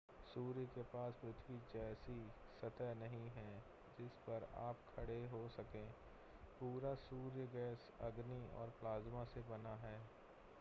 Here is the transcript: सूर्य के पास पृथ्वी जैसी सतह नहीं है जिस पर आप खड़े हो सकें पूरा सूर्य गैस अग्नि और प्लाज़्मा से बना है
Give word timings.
सूर्य 0.31 0.65
के 0.65 0.81
पास 0.83 1.13
पृथ्वी 1.15 1.57
जैसी 1.73 2.15
सतह 2.61 2.93
नहीं 2.95 3.27
है 3.35 3.45
जिस 3.97 4.15
पर 4.23 4.47
आप 4.59 4.79
खड़े 4.89 5.19
हो 5.27 5.47
सकें 5.49 5.85
पूरा 6.59 6.95
सूर्य 7.03 7.47
गैस 7.53 7.87
अग्नि 8.01 8.41
और 8.61 8.73
प्लाज़्मा 8.81 9.23
से 9.25 9.41
बना 9.49 9.75
है 9.83 9.95